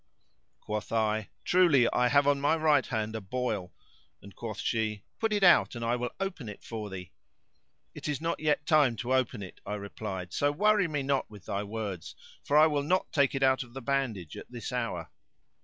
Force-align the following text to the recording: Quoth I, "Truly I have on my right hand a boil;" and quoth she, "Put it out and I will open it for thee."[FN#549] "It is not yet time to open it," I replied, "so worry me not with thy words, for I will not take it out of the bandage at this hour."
Quoth 0.61 0.91
I, 0.91 1.29
"Truly 1.45 1.87
I 1.93 2.07
have 2.07 2.25
on 2.25 2.41
my 2.41 2.55
right 2.55 2.87
hand 2.87 3.15
a 3.15 3.21
boil;" 3.21 3.71
and 4.19 4.35
quoth 4.35 4.59
she, 4.59 5.03
"Put 5.19 5.31
it 5.31 5.43
out 5.43 5.75
and 5.75 5.85
I 5.85 5.95
will 5.95 6.09
open 6.19 6.49
it 6.49 6.63
for 6.63 6.89
thee."[FN#549] 6.89 7.11
"It 7.93 8.07
is 8.07 8.19
not 8.19 8.39
yet 8.39 8.65
time 8.65 8.95
to 8.95 9.13
open 9.13 9.43
it," 9.43 9.61
I 9.63 9.75
replied, 9.75 10.33
"so 10.33 10.51
worry 10.51 10.87
me 10.87 11.03
not 11.03 11.29
with 11.29 11.45
thy 11.45 11.61
words, 11.61 12.15
for 12.43 12.57
I 12.57 12.65
will 12.65 12.81
not 12.81 13.11
take 13.13 13.35
it 13.35 13.43
out 13.43 13.61
of 13.61 13.75
the 13.75 13.79
bandage 13.83 14.35
at 14.35 14.49
this 14.51 14.71
hour." 14.71 15.11